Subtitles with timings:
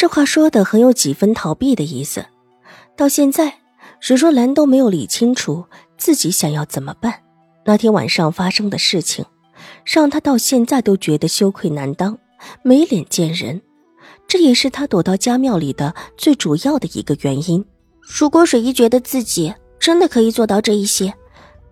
[0.00, 2.24] 这话说的很有几分逃避的意思。
[2.96, 3.58] 到现在，
[4.00, 5.66] 水若兰都没有理清楚
[5.98, 7.20] 自己想要怎么办。
[7.66, 9.26] 那天晚上发生的事情，
[9.84, 12.18] 让她到现在都觉得羞愧难当，
[12.62, 13.60] 没脸见人。
[14.26, 17.62] 这也是她躲到家庙里的最主要的一个原因。
[18.00, 21.12] 如果水姨觉得自己真的可以做到这一些，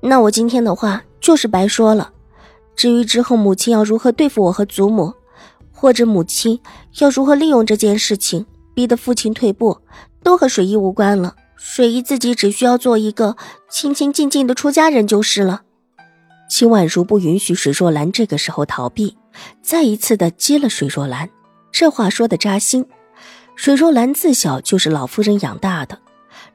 [0.03, 2.13] 那我今天的话就是白说了。
[2.77, 5.15] 至于之后母亲要如何对付我和祖母，
[5.81, 6.59] 或者母亲
[6.99, 9.79] 要如何利用这件事情逼得父亲退步，
[10.25, 11.37] 都和水姨无关了。
[11.55, 13.37] 水姨自己只需要做一个
[13.71, 15.63] 清清静静的出家人就是了。
[16.51, 19.17] 秦婉如不允许水若兰这个时候逃避，
[19.63, 21.31] 再一次的激了水若兰。
[21.71, 22.85] 这话说的扎心。
[23.55, 26.01] 水若兰自小就是老夫人养大的，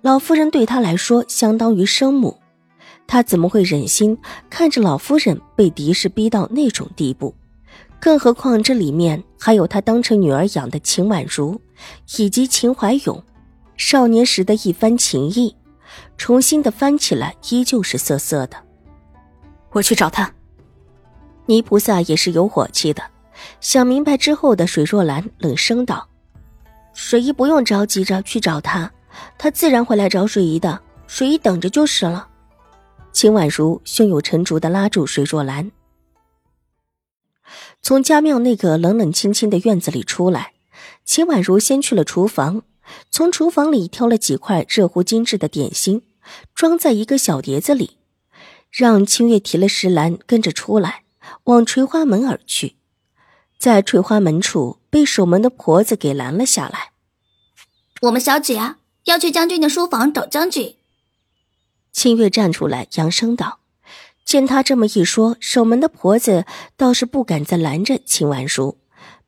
[0.02, 2.38] 老夫人对她来说相当于生母，
[3.08, 4.18] 她怎么会忍心
[4.50, 7.34] 看着老夫人被敌视逼到那种地步？
[8.04, 11.58] 更何况这里面还有他当成女儿养的秦婉如，
[12.18, 13.24] 以及秦怀勇，
[13.78, 15.56] 少年时的一番情谊，
[16.18, 18.58] 重新的翻起来依旧是涩涩的。
[19.72, 20.30] 我去找他。
[21.46, 23.02] 泥菩萨也是有火气的，
[23.62, 26.06] 想明白之后的水若兰冷声道
[26.94, 28.92] ：“水姨不用着急着去找他，
[29.38, 32.28] 他自然会来找水姨的，水姨等着就是了。”
[33.14, 35.72] 秦婉如胸有成竹的拉住水若兰。
[37.84, 40.54] 从家庙那个冷冷清清的院子里出来，
[41.04, 42.64] 秦婉如先去了厨房，
[43.12, 46.02] 从厨房里挑了几块热乎精致的点心，
[46.56, 47.98] 装在一个小碟子里，
[48.72, 51.04] 让清月提了石篮跟着出来，
[51.44, 52.78] 往垂花门而去。
[53.60, 56.94] 在垂花门处，被守门的婆子给拦了下来。
[58.04, 60.78] 我们小姐啊，要去将军的书房找将军。
[61.92, 63.60] 清月站出来，扬声道。
[64.34, 68.80] 见他这么一说，守门的婆子倒是不敢再拦着秦婉如，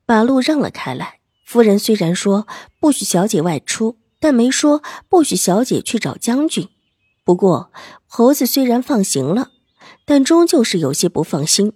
[0.04, 1.20] 把路让了开来。
[1.46, 2.48] 夫人虽然说
[2.80, 6.70] 不许小姐外出，但没说不许小姐去找将军。
[7.24, 7.72] 不过
[8.08, 9.52] 猴子虽然放行了，
[10.08, 11.74] 但终究是有些不放心。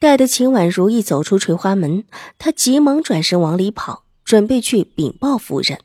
[0.00, 2.04] 待得秦婉如一走出垂花门，
[2.38, 5.78] 他急忙转身往里跑，准备去禀报夫人。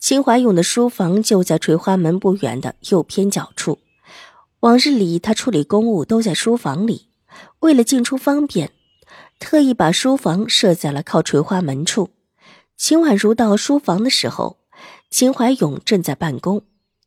[0.00, 3.78] 秦怀勇的书房就在垂花门不远的右偏角处。
[4.60, 7.08] 往日里，他处理公务都在书房里。
[7.60, 8.72] 为了进出方便，
[9.38, 12.10] 特意把书房设在了靠垂花门处。
[12.76, 14.58] 秦婉如到书房的时候，
[15.10, 16.62] 秦怀勇正在办公。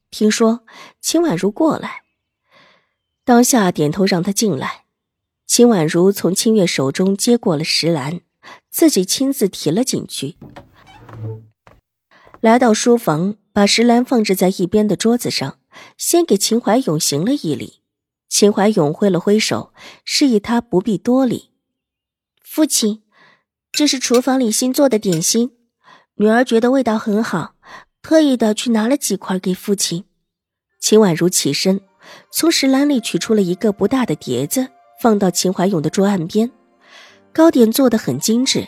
[0.10, 0.62] 听说
[1.02, 2.04] 秦婉如过来，
[3.24, 4.86] 当下点头让他进来。
[5.46, 8.22] 秦婉如从清月手中接过了石篮，
[8.72, 10.38] 自己亲自提了进去。
[12.40, 15.58] 来到书房，把石篮放置在一边的桌子上。
[15.98, 17.82] 先给秦怀勇行了一礼，
[18.30, 19.74] 秦怀勇挥了挥手，
[20.04, 21.52] 示意他不必多礼。
[22.42, 23.04] 父亲，
[23.72, 25.52] 这是厨房里新做的点心，
[26.16, 27.56] 女儿觉得味道很好，
[28.02, 30.06] 特意的去拿了几块给父亲。
[30.80, 31.82] 秦婉如起身，
[32.32, 34.68] 从石篮里取出了一个不大的碟子，
[35.02, 36.52] 放到秦怀勇的桌案边。
[37.32, 38.68] 糕点做的很精致，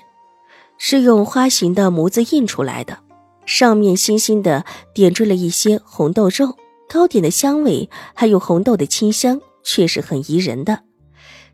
[0.79, 3.03] 是用花形的模子印出来的，
[3.45, 6.57] 上面星星的点缀了一些红豆肉。
[6.87, 10.81] 糕点的香味还有红豆的清香，确实很宜人的。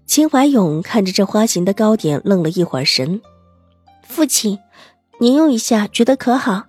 [0.05, 3.21] 秦怀勇看着这花形的糕点，愣了一会儿神。
[4.03, 4.59] 父亲，
[5.19, 6.63] 您用一下，觉得可好？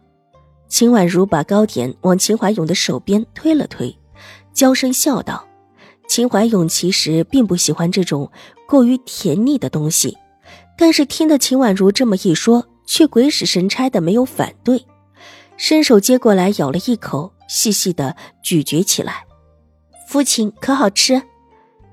[0.69, 3.95] 秦婉如把糕点往秦怀勇的手边推了推，
[4.55, 5.45] 娇声笑道
[6.09, 8.31] ：“秦怀勇其实并不喜欢这种
[8.67, 10.17] 过于甜腻的东西，
[10.79, 14.87] 但是听得秦婉如这么一说，却鬼使神差的没有反对，
[15.57, 19.27] 伸手接过来咬了一口。”细细的咀嚼起来，
[20.09, 21.21] 父亲可好吃？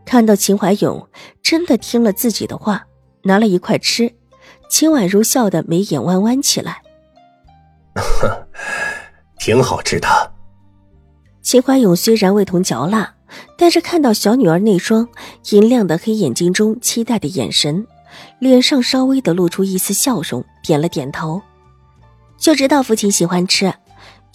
[0.05, 1.05] 看到秦怀勇
[1.43, 2.85] 真的听了自己的话，
[3.23, 4.15] 拿了一块吃，
[4.69, 6.81] 秦婉如笑得眉眼弯弯起来。
[9.37, 10.07] 挺好吃的。
[11.41, 13.15] 秦怀勇虽然味同嚼蜡，
[13.57, 15.09] 但是看到小女儿那双
[15.49, 17.85] 银亮的黑眼睛中期待的眼神，
[18.39, 21.41] 脸上稍微的露出一丝笑容，点了点头，
[22.37, 23.73] 就知道父亲喜欢吃。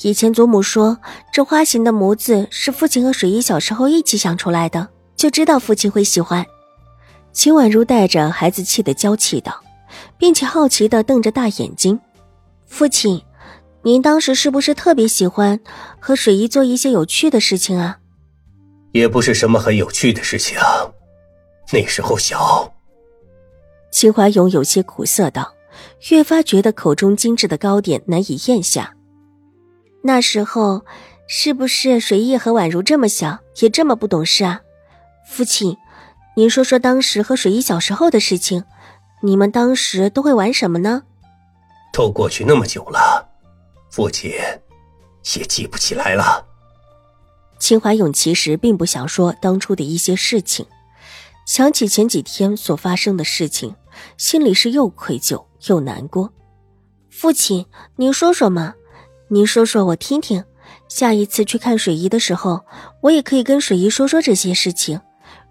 [0.03, 0.99] 以前祖母说，
[1.33, 6.45] 这花形的模子是父亲和水姨小时候一起想出来的，就知道父亲会喜欢。
[7.33, 9.63] 秦婉如带着孩子气的娇气道，
[10.19, 11.99] 并且好奇的瞪着大眼睛
[12.67, 13.23] ：“父亲，
[13.83, 15.59] 您当时是不是特别喜欢
[15.99, 17.99] 和水姨做一些有趣的事情啊？
[18.93, 20.57] 也不是什么很有趣的事情，
[21.73, 22.73] 那时候小。
[23.91, 25.53] 秦怀勇有些苦涩道，
[26.11, 28.94] 越发觉得口中精致的糕点难以咽下。
[30.07, 30.85] 那时候，
[31.27, 34.61] 是不是水姨和宛如这么小，也这么不懂事啊？
[35.27, 35.79] 父亲，
[36.37, 38.65] 您说说当时和水姨小时候的事情，
[39.23, 41.05] 你们当时都会玩什么呢？
[41.91, 43.27] 都过去那么久了，
[43.91, 46.45] 父亲也记不起来了。
[47.59, 50.67] 秦怀勇其实并不想说当初的一些事情，
[51.47, 53.75] 想起前几天所发生的事情，
[54.19, 56.31] 心里是又愧疚又难过。
[57.09, 57.65] 父亲，
[57.97, 58.75] 您说说嘛，
[59.29, 60.45] 您说说我听听。
[60.89, 62.65] 下一次去看水姨的时候，
[63.01, 65.01] 我也可以跟水姨说说这些事情，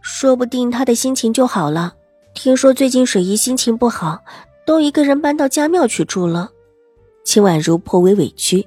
[0.01, 1.93] 说不定她的心情就好了。
[2.33, 4.19] 听说最近水姨心情不好。
[4.65, 6.49] 都一个人搬到家庙去住了，
[7.25, 8.65] 秦婉如颇为委屈。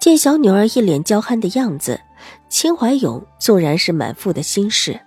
[0.00, 2.00] 见小女儿一脸娇憨的样子，
[2.48, 5.00] 秦怀勇纵然是满腹的心事，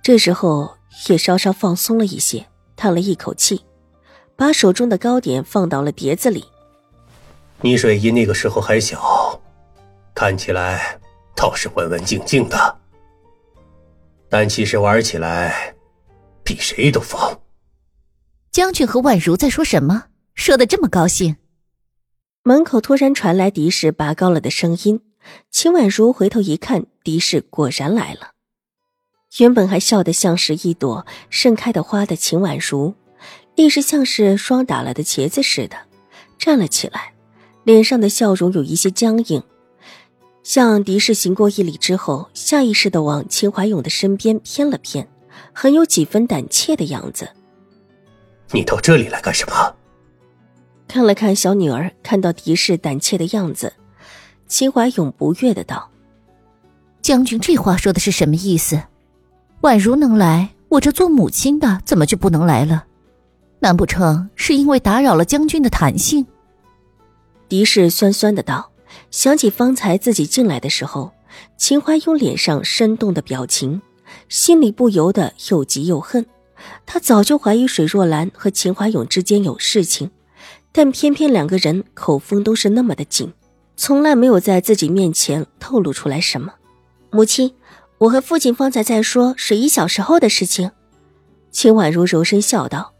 [0.00, 0.76] 这时候
[1.08, 2.46] 也稍稍放松了一些，
[2.76, 3.62] 叹了一口气，
[4.36, 6.44] 把手中的糕点放到了碟子里。
[7.64, 9.40] 你水姨那个时候还小，
[10.14, 10.98] 看起来
[11.36, 12.78] 倒是文文静静的，
[14.28, 15.72] 但其实玩起来
[16.42, 17.20] 比谁都疯。
[18.50, 20.06] 将军和婉如在说什么？
[20.34, 21.36] 说的这么高兴。
[22.42, 25.00] 门口突然传来狄氏拔高了的声音。
[25.52, 28.32] 秦婉如回头一看，狄氏果然来了。
[29.38, 32.94] 原本还笑得像是一朵盛开的花的秦婉如，
[33.54, 35.76] 立时像是霜打了的茄子似的，
[36.38, 37.11] 站了起来，
[37.64, 39.42] 脸上的笑容有一些僵硬。
[40.42, 45.06] 向狄氏行过一礼之后，下意识的往秦怀勇的身边偏了偏，
[45.52, 47.28] 很有几分胆怯的样子。
[48.50, 49.74] 你到这里来干什么？
[50.88, 53.72] 看了看小女儿，看到狄氏胆怯的样子，
[54.48, 55.88] 秦怀勇不悦的道
[57.00, 58.82] ：“将军这话说的是什么意思？
[59.62, 62.84] 宛如能来，我这做母亲的怎么就不能来了？
[63.60, 66.26] 难不成是因为打扰了将军的弹性？”
[67.52, 68.72] 狄氏酸酸的道
[69.12, 71.12] ：“想起方才自己进来的时候，
[71.58, 73.82] 秦怀勇脸上生动的表情，
[74.30, 76.24] 心里不由得又急又恨。”
[76.86, 80.10] 他早就怀疑水若兰和秦怀勇之间有事情，
[80.72, 83.30] 但偏偏两个人口风都是那么的紧，
[83.76, 86.54] 从来没有在自己面前透露出来什么。
[87.10, 87.54] 母亲，
[87.98, 90.70] 我和父亲方才在说水姨小时候的事情。
[91.50, 92.94] 秦婉如柔声笑道，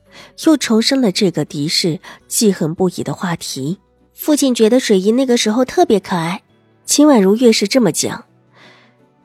[0.45, 1.99] 又重申了这个敌视、
[2.29, 3.79] 记恨不已的话题。
[4.15, 6.43] 父亲觉得水姨那个时候特别可爱。
[6.85, 8.25] 秦婉如越是这么讲，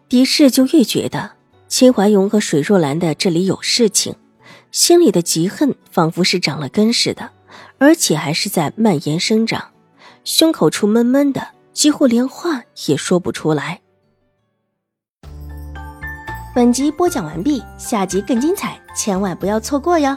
[0.07, 1.31] 狄氏就越觉得
[1.68, 4.16] 秦怀勇和水若兰的这里有事情。
[4.72, 7.31] 心里的嫉恨仿佛是长了根似的，
[7.78, 9.72] 而且还是在蔓延生长，
[10.24, 13.81] 胸口处闷闷的，几乎连话也说不出来。
[16.54, 20.16] 本集播讲完毕，下集更精彩，千万不要错过哟。